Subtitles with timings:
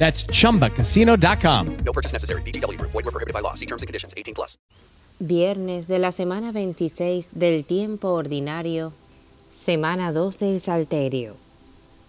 [0.00, 1.76] That's chumbacasino.com.
[1.84, 2.42] No purchase necessary.
[2.42, 2.90] VGW Group.
[2.92, 3.54] Void were prohibited by law.
[3.54, 4.14] See terms and conditions.
[4.16, 4.56] 18 plus.
[5.22, 8.94] Viernes de la semana 26 del tiempo ordinario,
[9.50, 11.36] semana 2 del Salterio.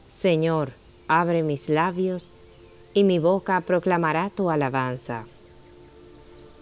[0.07, 0.71] Señor,
[1.09, 2.31] abre mis labios
[2.93, 5.25] y mi boca proclamará tu alabanza.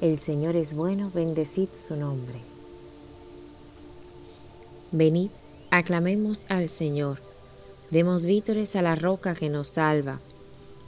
[0.01, 2.39] El Señor es bueno, bendecid su nombre.
[4.91, 5.29] Venid,
[5.69, 7.21] aclamemos al Señor,
[7.91, 10.17] demos vítores a la roca que nos salva,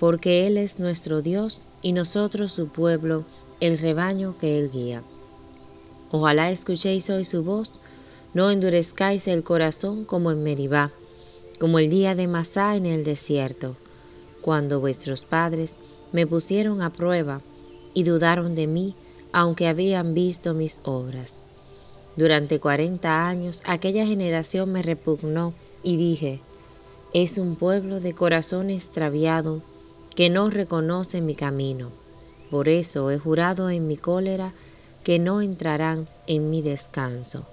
[0.00, 3.24] porque Él es nuestro Dios y nosotros su pueblo,
[3.60, 5.02] el rebaño que Él guía.
[6.10, 7.74] Ojalá escuchéis hoy su voz,
[8.32, 10.90] no endurezcáis el corazón como en Meribá,
[11.60, 13.76] como el día de Masá en el desierto,
[14.40, 15.74] cuando vuestros padres
[16.12, 17.42] me pusieron a prueba
[17.92, 18.94] y dudaron de mí,
[19.32, 21.36] aunque habían visto mis obras.
[22.16, 25.52] Durante cuarenta años aquella generación me repugnó
[25.82, 26.40] y dije,
[27.12, 29.60] es un pueblo de corazón extraviado
[30.14, 31.90] que no reconoce mi camino.
[32.50, 34.52] Por eso he jurado en mi cólera
[35.04, 37.46] que no entrarán en mi descanso.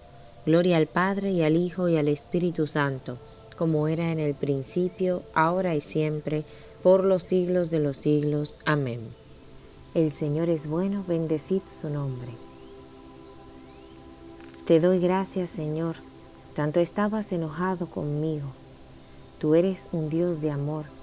[0.46, 3.18] Gloria al Padre y al Hijo y al Espíritu Santo,
[3.58, 6.46] como era en el principio, ahora y siempre,
[6.82, 8.58] por los siglos de los siglos.
[8.66, 9.02] Amén.
[9.94, 12.32] El Señor es bueno, bendecid su nombre.
[14.66, 15.96] Te doy gracias, Señor.
[16.54, 18.48] Tanto estabas enojado conmigo.
[19.40, 20.97] Tú eres un Dios de amor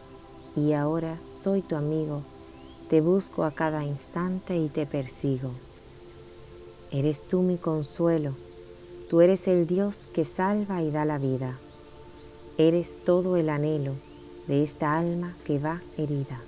[0.56, 2.22] y ahora soy tu amigo.
[2.88, 5.50] Te busco a cada instante y te persigo.
[6.91, 8.34] Eres tú mi consuelo.
[9.09, 11.59] Tú eres el Dios que salva y da la vida.
[12.56, 13.94] Eres todo el anhelo
[14.47, 16.41] de esta alma que va herida,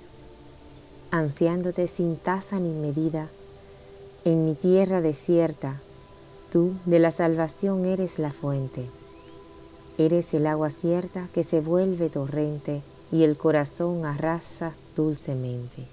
[1.11, 3.27] ansiándote sin tasa ni medida.
[4.23, 5.81] En mi tierra desierta,
[6.51, 8.85] tú de la salvación eres la fuente.
[9.97, 15.87] Eres el agua cierta que se vuelve torrente y el corazón arrasa dulcemente.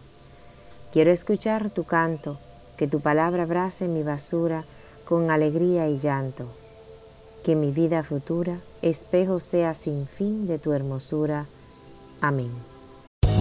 [0.93, 2.39] Quiero escuchar tu canto,
[2.77, 4.65] que tu palabra abrace mi basura
[5.05, 6.47] con alegría y llanto.
[7.45, 11.47] Que mi vida futura espejo sea sin fin de tu hermosura.
[12.21, 12.51] Amén.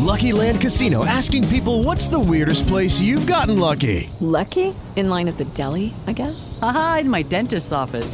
[0.03, 4.09] Lucky Land Casino asking people what's the weirdest place you've gotten lucky?
[4.19, 4.73] Lucky?
[4.95, 6.59] In line at the deli, I guess?
[6.61, 8.13] Aha, in my dentist's office.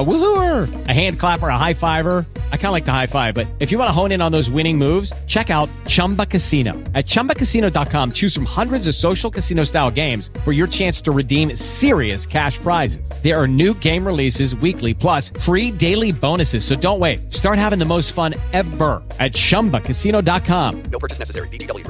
[0.00, 2.24] A woohooer, a hand clapper, a high fiver.
[2.52, 4.32] I kind of like the high five, but if you want to hone in on
[4.32, 6.72] those winning moves, check out Chumba Casino.
[6.94, 11.56] At chumbacasino.com, choose from hundreds of social casino style games for your chance to redeem
[11.56, 13.10] serious cash prizes.
[13.20, 16.64] There are new game releases weekly, plus free daily bonuses.
[16.64, 17.32] So don't wait.
[17.32, 20.82] Start having the most fun ever at chumbacasino.com.
[20.84, 21.48] No purchase necessary.
[21.48, 21.89] Group.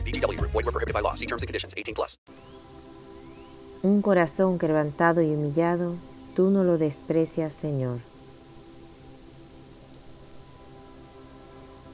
[0.00, 0.52] VGW Group.
[0.52, 1.14] Void were prohibited by law.
[1.14, 1.74] See terms and conditions.
[1.76, 2.18] 18 plus.
[3.82, 5.94] Un corazón quebrantado y humillado,
[6.36, 8.00] tú no lo desprecias, Señor.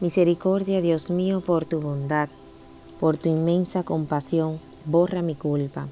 [0.01, 2.29] Misericordia, Dios mío, por tu bondad,
[2.99, 5.87] por tu inmensa compasión, borra mi culpa.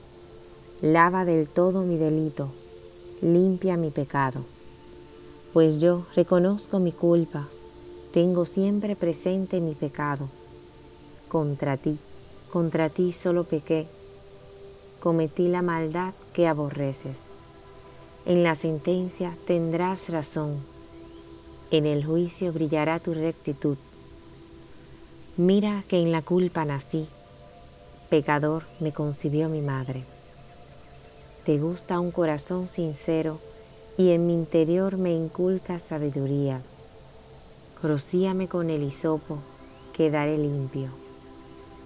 [0.83, 2.51] Lava del todo mi delito,
[3.23, 4.45] limpia mi pecado.
[5.53, 7.49] Pues yo reconozco mi culpa,
[8.13, 10.29] tengo siempre presente mi pecado.
[11.35, 11.99] Contra ti,
[12.53, 13.89] contra ti solo pequé,
[15.01, 17.31] cometí la maldad que aborreces.
[18.25, 20.61] En la sentencia tendrás razón,
[21.73, 23.77] en el juicio brillará tu rectitud.
[25.37, 27.05] Mira que en la culpa nací,
[28.11, 30.05] pecador me concibió mi madre.
[31.45, 33.41] Te gusta un corazón sincero
[33.97, 36.63] y en mi interior me inculca sabiduría.
[37.83, 39.39] Rocíame con el hisopo,
[39.93, 41.04] quedaré limpio.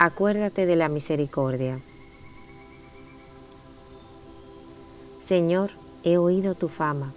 [0.00, 1.78] acuérdate de la misericordia.
[5.20, 5.72] Señor,
[6.04, 7.12] he oído tu fama,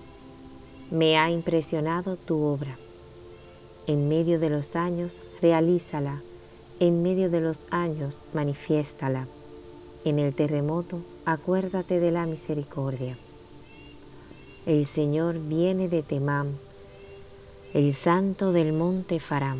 [0.91, 2.77] me ha impresionado tu obra.
[3.87, 6.21] En medio de los años, realízala.
[6.81, 9.27] En medio de los años, manifiéstala.
[10.03, 13.17] En el terremoto, acuérdate de la misericordia.
[14.65, 16.49] El Señor viene de Temam,
[17.73, 19.59] el santo del monte Faram.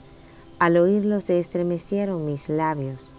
[0.61, 3.13] al oírlo se estremecieron mis labios.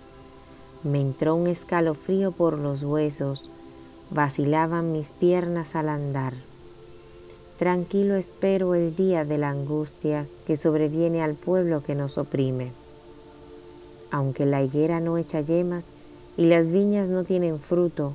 [0.85, 3.51] Me entró un escalofrío por los huesos,
[4.11, 6.35] vacilaban mis piernas al andar.
[7.59, 12.71] Tranquilo espero el día de la angustia que sobreviene al pueblo que nos oprime.
[14.13, 15.95] Aunque la higuera no echa yemas
[16.37, 18.15] y las viñas no tienen fruto,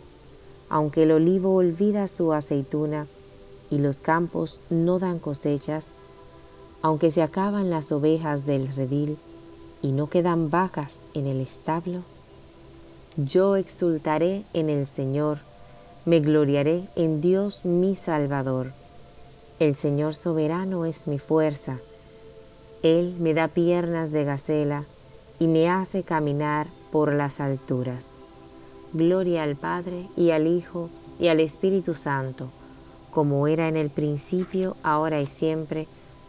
[0.70, 3.08] aunque el olivo olvida su aceituna
[3.70, 5.96] y los campos no dan cosechas,
[6.82, 9.18] aunque se acaban las ovejas del redil
[9.82, 12.02] y no quedan vacas en el establo,
[13.18, 15.40] yo exultaré en el Señor,
[16.06, 18.74] me gloriaré en Dios mi Salvador
[19.60, 21.80] el Señor soberano es mi fuerza.
[22.84, 24.84] Él me da piernas de gacela
[25.40, 28.20] y me hace caminar por las alturas.
[28.94, 32.50] Gloria al Padre y al Hijo y al Espíritu Santo,
[33.10, 35.88] como era en el principio, ahora y siempre,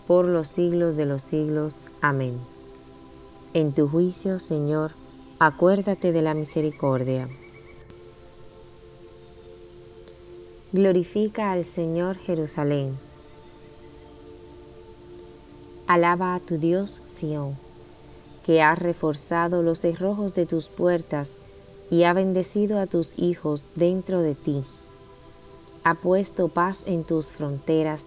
[0.08, 1.80] por los siglos de los siglos.
[2.00, 2.38] Amén.
[3.52, 4.92] En tu juicio, Señor,
[5.38, 7.28] acuérdate de la misericordia.
[10.72, 12.98] Glorifica al Señor Jerusalén.
[15.86, 17.56] Alaba a tu Dios, Sión,
[18.44, 21.34] que ha reforzado los cerrojos de tus puertas
[21.90, 24.64] y ha bendecido a tus hijos dentro de ti.
[25.84, 28.06] Ha puesto paz en tus fronteras,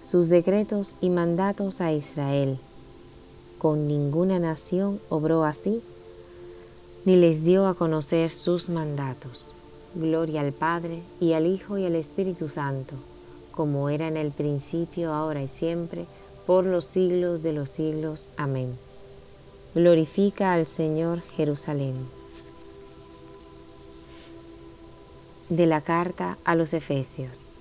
[0.00, 2.58] sus decretos y mandatos a Israel.
[3.58, 5.82] Con ninguna nación obró así,
[7.04, 9.52] ni les dio a conocer sus mandatos.
[9.94, 12.94] Gloria al Padre y al Hijo y al Espíritu Santo,
[13.50, 16.06] como era en el principio, ahora y siempre,
[16.46, 18.28] por los siglos de los siglos.
[18.36, 18.76] Amén.
[19.74, 21.94] Glorifica al Señor Jerusalén.
[25.48, 27.52] De la carta a los Efesios.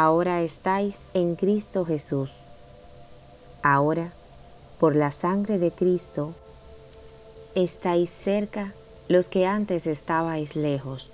[0.00, 2.44] Ahora estáis en Cristo Jesús.
[3.64, 4.12] Ahora,
[4.78, 6.34] por la sangre de Cristo,
[7.56, 8.74] estáis cerca
[9.08, 11.10] los que antes estabais lejos.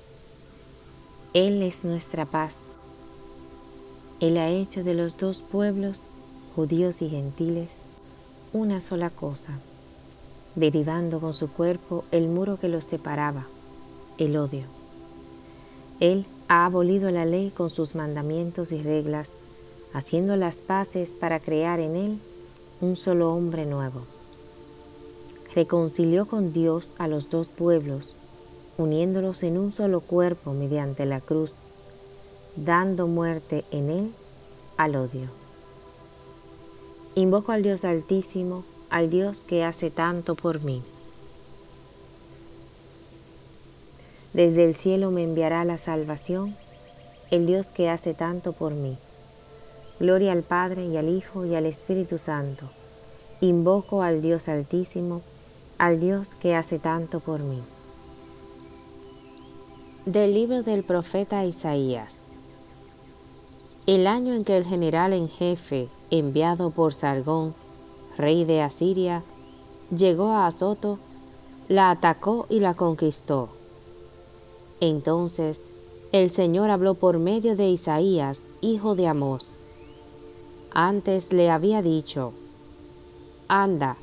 [1.32, 2.58] Él es nuestra paz.
[4.20, 6.02] Él ha hecho de los dos pueblos,
[6.54, 7.84] judíos y gentiles,
[8.52, 9.60] una sola cosa,
[10.56, 13.46] derivando con su cuerpo el muro que los separaba,
[14.18, 14.66] el odio.
[16.00, 19.32] Él ha abolido la ley con sus mandamientos y reglas,
[19.92, 22.18] haciendo las paces para crear en él
[22.80, 24.02] un solo hombre nuevo
[25.54, 28.14] reconcilió con Dios a los dos pueblos,
[28.76, 31.52] uniéndolos en un solo cuerpo mediante la cruz,
[32.56, 34.12] dando muerte en él
[34.76, 35.28] al odio.
[37.14, 40.82] Invoco al Dios altísimo, al Dios que hace tanto por mí.
[44.34, 46.56] Desde el cielo me enviará la salvación,
[47.30, 48.98] el Dios que hace tanto por mí.
[50.00, 52.68] Gloria al Padre y al Hijo y al Espíritu Santo.
[53.40, 55.22] Invoco al Dios altísimo,
[55.78, 57.62] al Dios que hace tanto por mí.
[60.04, 62.26] Del libro del profeta Isaías.
[63.86, 67.54] El año en que el general en jefe, enviado por Sargón,
[68.18, 69.22] rey de Asiria,
[69.96, 70.98] llegó a Azoto,
[71.68, 73.48] la atacó y la conquistó.
[74.80, 75.62] Entonces
[76.12, 79.58] el Señor habló por medio de Isaías, hijo de Amós.
[80.72, 82.32] Antes le había dicho,
[83.48, 83.96] Anda,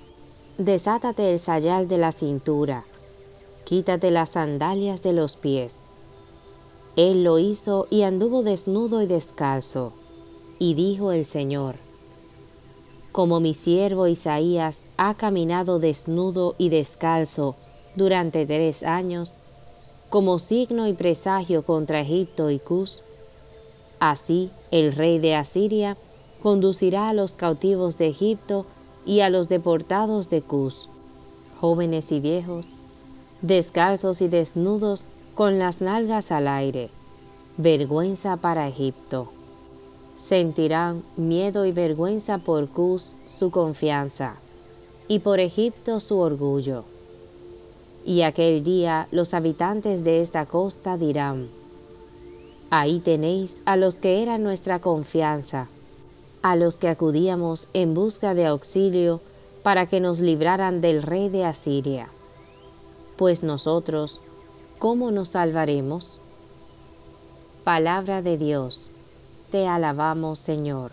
[0.63, 2.83] Desátate el sayal de la cintura,
[3.63, 5.89] quítate las sandalias de los pies.
[6.95, 9.93] Él lo hizo y anduvo desnudo y descalzo.
[10.59, 11.77] Y dijo el Señor,
[13.11, 17.55] como mi siervo Isaías ha caminado desnudo y descalzo
[17.95, 19.39] durante tres años,
[20.11, 23.01] como signo y presagio contra Egipto y Cus,
[24.01, 25.95] así el rey de Asiria
[26.43, 28.65] conducirá a los cautivos de Egipto
[29.05, 30.89] y a los deportados de Cus,
[31.61, 32.75] jóvenes y viejos,
[33.41, 36.89] descalzos y desnudos con las nalgas al aire,
[37.55, 39.31] vergüenza para Egipto.
[40.17, 44.35] Sentirán miedo y vergüenza por Cus su confianza,
[45.07, 46.90] y por Egipto su orgullo.
[48.05, 51.49] Y aquel día los habitantes de esta costa dirán,
[52.73, 55.67] Ahí tenéis a los que eran nuestra confianza,
[56.41, 59.19] a los que acudíamos en busca de auxilio
[59.61, 62.07] para que nos libraran del rey de Asiria.
[63.17, 64.21] Pues nosotros,
[64.79, 66.21] ¿cómo nos salvaremos?
[67.65, 68.89] Palabra de Dios,
[69.51, 70.91] te alabamos Señor.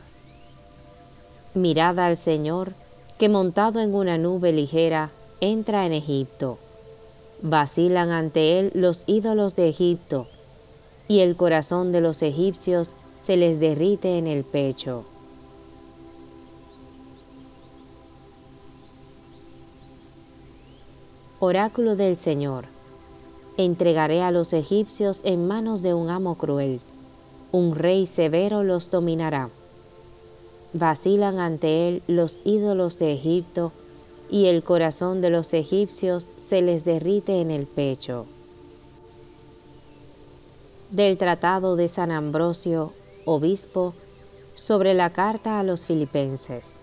[1.55, 2.73] Mirad al Señor,
[3.19, 6.59] que montado en una nube ligera, entra en Egipto.
[7.42, 10.26] Vacilan ante él los ídolos de Egipto,
[11.07, 15.04] y el corazón de los egipcios se les derrite en el pecho.
[21.38, 22.64] Oráculo del Señor.
[23.57, 26.80] Entregaré a los egipcios en manos de un amo cruel.
[27.52, 29.50] Un rey severo los dominará.
[30.73, 33.73] Vacilan ante él los ídolos de Egipto
[34.30, 38.26] y el corazón de los egipcios se les derrite en el pecho.
[40.90, 42.92] Del Tratado de San Ambrosio,
[43.25, 43.94] Obispo,
[44.54, 46.82] sobre la carta a los filipenses.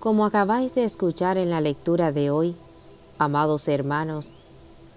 [0.00, 2.56] Como acabáis de escuchar en la lectura de hoy,
[3.18, 4.36] amados hermanos,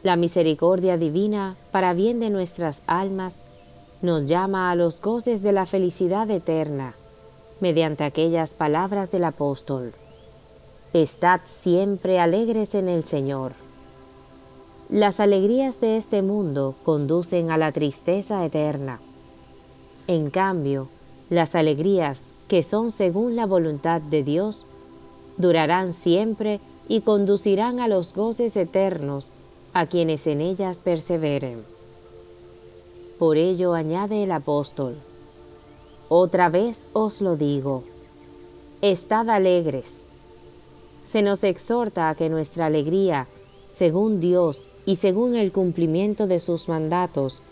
[0.03, 3.39] la misericordia divina para bien de nuestras almas
[4.01, 6.95] nos llama a los goces de la felicidad eterna
[7.59, 9.93] mediante aquellas palabras del apóstol.
[10.95, 13.51] Estad siempre alegres en el Señor.
[14.87, 19.01] Las alegrías de este mundo conducen a la tristeza eterna.
[20.07, 20.87] En cambio,
[21.29, 24.67] las alegrías que son según la voluntad de Dios
[25.35, 29.33] durarán siempre y conducirán a los goces eternos
[29.73, 31.65] a quienes en ellas perseveren.
[33.19, 34.95] Por ello añade el apóstol,
[36.07, 37.83] otra vez os lo digo,
[38.79, 40.04] estad alegres.
[41.05, 43.27] Se nos exhorta a que nuestra alegría,
[43.69, 47.43] según Dios y según el cumplimiento de sus mandatos,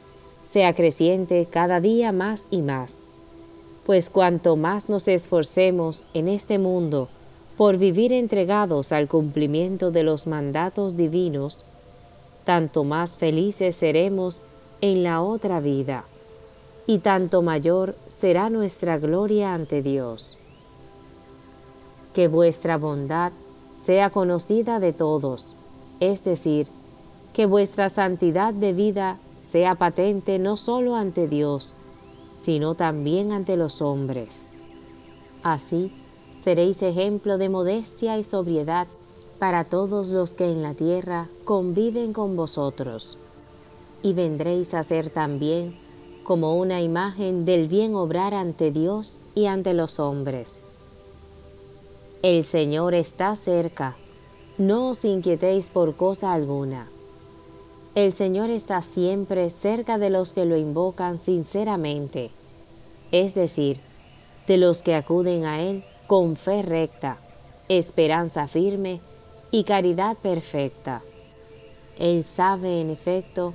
[0.41, 3.05] sea creciente cada día más y más,
[3.85, 7.09] pues cuanto más nos esforcemos en este mundo,
[7.55, 11.63] por vivir entregados al cumplimiento de los mandatos divinos,
[12.45, 14.41] tanto más felices seremos
[14.81, 16.05] en la otra vida,
[16.87, 20.37] y tanto mayor será nuestra gloria ante Dios.
[22.13, 23.31] Que vuestra bondad
[23.75, 25.55] sea conocida de todos,
[25.99, 26.67] es decir,
[27.33, 31.75] que vuestra santidad de vida sea patente no solo ante Dios,
[32.35, 34.47] sino también ante los hombres.
[35.41, 35.91] Así,
[36.39, 38.87] seréis ejemplo de modestia y sobriedad
[39.39, 43.17] para todos los que en la tierra conviven con vosotros,
[44.01, 45.75] y vendréis a ser también
[46.23, 50.61] como una imagen del bien obrar ante Dios y ante los hombres.
[52.23, 53.97] El Señor está cerca,
[54.57, 56.87] no os inquietéis por cosa alguna.
[57.95, 62.31] El Señor está siempre cerca de los que lo invocan sinceramente,
[63.11, 63.81] es decir,
[64.47, 67.17] de los que acuden a Él con fe recta,
[67.67, 69.01] esperanza firme
[69.51, 71.01] y caridad perfecta.
[71.99, 73.53] Él sabe, en efecto,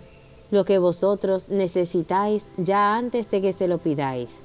[0.51, 4.43] lo que vosotros necesitáis ya antes de que se lo pidáis.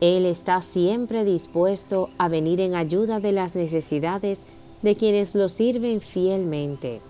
[0.00, 4.42] Él está siempre dispuesto a venir en ayuda de las necesidades
[4.82, 7.00] de quienes lo sirven fielmente.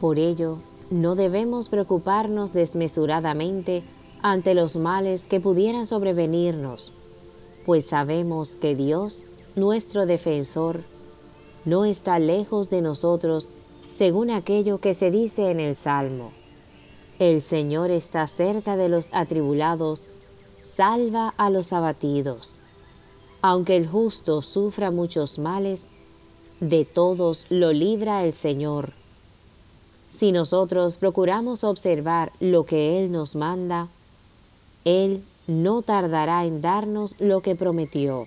[0.00, 0.58] Por ello,
[0.90, 3.84] no debemos preocuparnos desmesuradamente
[4.22, 6.92] ante los males que pudieran sobrevenirnos,
[7.64, 10.82] pues sabemos que Dios, nuestro defensor,
[11.64, 13.52] no está lejos de nosotros,
[13.88, 16.32] según aquello que se dice en el Salmo.
[17.18, 20.08] El Señor está cerca de los atribulados,
[20.60, 22.58] salva a los abatidos.
[23.42, 25.88] Aunque el justo sufra muchos males,
[26.60, 28.92] de todos lo libra el Señor.
[30.10, 33.88] Si nosotros procuramos observar lo que Él nos manda,
[34.84, 38.26] Él no tardará en darnos lo que prometió.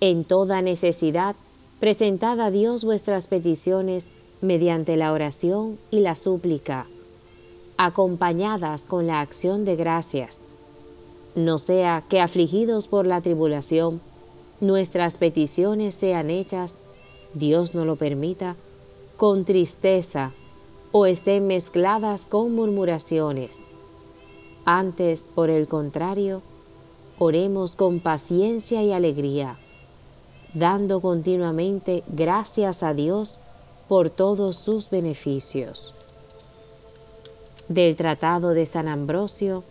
[0.00, 1.36] En toda necesidad,
[1.78, 4.08] presentad a Dios vuestras peticiones
[4.40, 6.86] mediante la oración y la súplica,
[7.76, 10.46] acompañadas con la acción de gracias.
[11.34, 14.00] No sea que afligidos por la tribulación,
[14.60, 16.78] nuestras peticiones sean hechas,
[17.34, 18.56] Dios no lo permita,
[19.16, 20.32] con tristeza
[20.92, 23.62] o estén mezcladas con murmuraciones
[24.64, 26.42] antes, por el contrario,
[27.18, 29.58] oremos con paciencia y alegría,
[30.54, 33.38] dando continuamente gracias a Dios
[33.88, 35.94] por todos sus beneficios.
[37.68, 39.64] Del Tratado de San Ambrosio,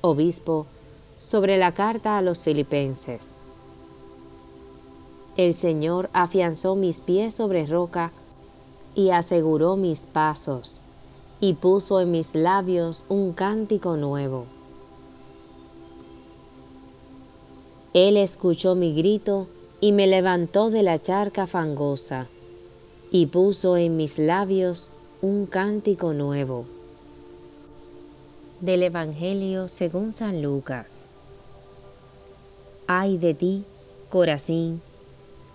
[0.00, 0.66] Obispo,
[1.18, 3.34] sobre la carta a los filipenses.
[5.36, 8.10] El Señor afianzó mis pies sobre roca
[8.94, 10.80] y aseguró mis pasos
[11.40, 14.46] y puso en mis labios un cántico nuevo.
[17.94, 19.46] Él escuchó mi grito
[19.80, 22.26] y me levantó de la charca fangosa
[23.10, 24.90] y puso en mis labios
[25.22, 26.64] un cántico nuevo.
[28.60, 31.07] Del Evangelio según San Lucas.
[32.88, 33.62] Ay de ti,
[34.08, 34.82] Corazín,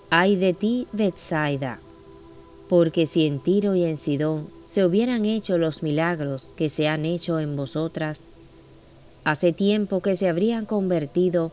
[0.10, 1.82] ay de ti, Bethsaida
[2.74, 7.06] porque si en Tiro y en Sidón se hubieran hecho los milagros que se han
[7.06, 8.30] hecho en vosotras,
[9.24, 11.52] hace tiempo que se habrían convertido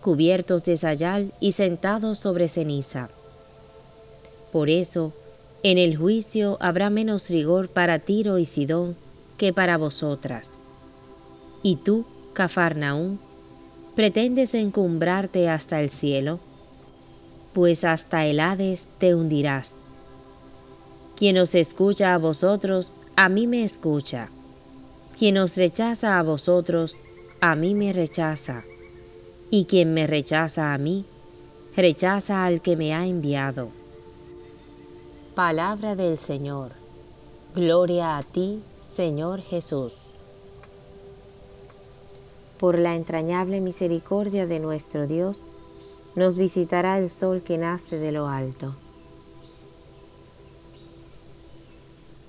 [0.00, 3.08] cubiertos de sayal y sentados sobre ceniza.
[4.52, 5.12] Por eso,
[5.64, 8.94] en el juicio habrá menos rigor para Tiro y Sidón
[9.38, 10.52] que para vosotras.
[11.64, 13.18] Y tú, Cafarnaún,
[13.94, 16.40] pretendes encumbrarte hasta el cielo.
[17.52, 19.82] pues hasta el Hades te hundirás.
[21.16, 24.28] Quien os escucha a vosotros, a mí me escucha.
[25.18, 27.00] Quien os rechaza a vosotros,
[27.40, 28.62] a mí me rechaza.
[29.50, 31.04] Y quien me rechaza a mí,
[31.76, 33.70] rechaza al que me ha enviado.
[35.34, 36.70] Palabra del Señor.
[37.54, 40.09] Gloria a ti, Señor Jesús.
[42.60, 45.48] Por la entrañable misericordia de nuestro Dios,
[46.14, 48.74] nos visitará el sol que nace de lo alto.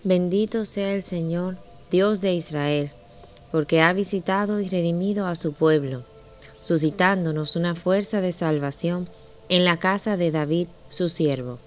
[0.06, 1.58] Bendito sea el Señor,
[1.92, 2.92] Dios de Israel,
[3.52, 6.06] porque ha visitado y redimido a su pueblo,
[6.62, 9.10] suscitándonos una fuerza de salvación
[9.50, 11.60] en la casa de David, su siervo,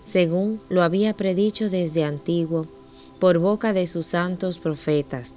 [0.00, 2.66] según lo había predicho desde antiguo
[3.20, 5.36] por boca de sus santos profetas.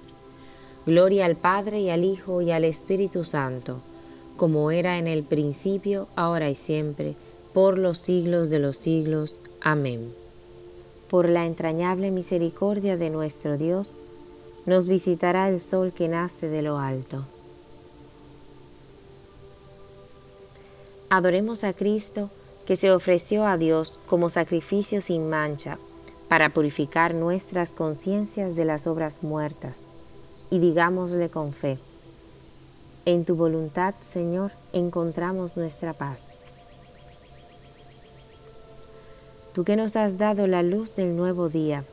[0.85, 3.81] Gloria al Padre y al Hijo y al Espíritu Santo,
[4.35, 7.15] como era en el principio, ahora y siempre,
[7.53, 9.37] por los siglos de los siglos.
[9.61, 10.11] Amén.
[11.07, 13.99] Por la entrañable misericordia de nuestro Dios,
[14.65, 17.25] nos visitará el sol que nace de lo alto.
[21.09, 22.31] Adoremos a Cristo
[22.65, 25.77] que se ofreció a Dios como sacrificio sin mancha
[26.27, 29.83] para purificar nuestras conciencias de las obras muertas
[30.51, 31.79] y digámosle con fe,
[33.05, 36.25] en tu voluntad, Señor, encontramos nuestra paz.
[39.53, 41.83] Tú que nos has dado la luz del nuevo día,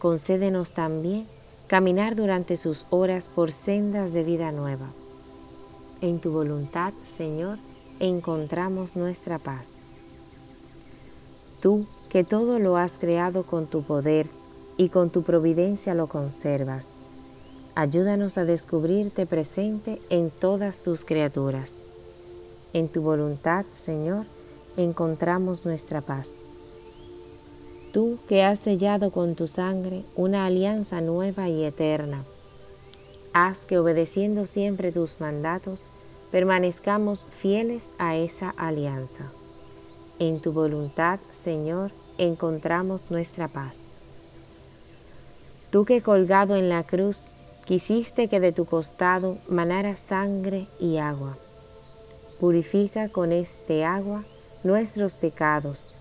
[0.00, 1.26] concédenos también
[1.68, 4.88] caminar durante sus horas por sendas de vida nueva.
[6.00, 7.58] En tu voluntad, Señor,
[8.00, 9.82] encontramos nuestra paz.
[11.60, 14.26] Tú que todo lo has creado con tu poder
[14.76, 16.88] y con tu providencia lo conservas,
[17.80, 22.68] ayúdanos a descubrirte presente en todas tus criaturas.
[22.74, 24.26] En tu voluntad, Señor,
[24.76, 26.30] encontramos nuestra paz.
[27.94, 32.24] Tú que has sellado con tu sangre una alianza nueva y eterna,
[33.32, 35.86] haz que obedeciendo siempre tus mandatos,
[36.30, 39.32] permanezcamos fieles a esa alianza.
[40.18, 43.88] En tu voluntad, Señor, encontramos nuestra paz.
[45.72, 47.24] Tú que colgado en la cruz
[47.70, 51.38] quisiste que de tu costado manara sangre y agua.
[52.40, 54.24] Purifica con este agua
[54.64, 55.94] nuestros pecados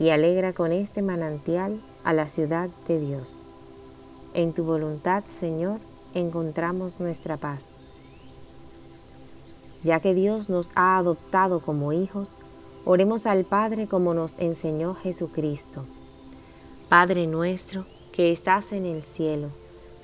[0.00, 3.38] y alegra con este manantial a la ciudad de Dios.
[4.34, 5.78] En tu voluntad, Señor,
[6.12, 7.68] encontramos nuestra paz
[9.84, 12.36] ya que Dios nos ha adoptado como hijos,
[12.84, 15.84] oremos al Padre como nos enseñó Jesucristo.
[16.88, 19.50] Padre nuestro que estás en el cielo,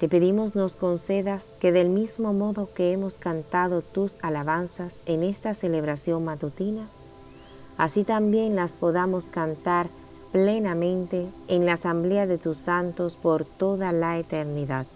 [0.00, 5.52] te pedimos nos concedas que del mismo modo que hemos cantado tus alabanzas en esta
[5.52, 6.88] celebración matutina,
[7.76, 9.90] así también las podamos cantar
[10.32, 14.86] plenamente en la asamblea de tus santos por toda la eternidad.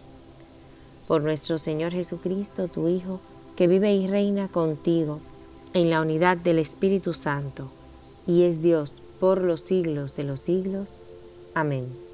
[1.06, 3.20] Por nuestro Señor Jesucristo, tu Hijo,
[3.56, 5.20] que vive y reina contigo
[5.74, 7.68] en la unidad del Espíritu Santo,
[8.26, 10.98] y es Dios por los siglos de los siglos.
[11.52, 12.13] Amén.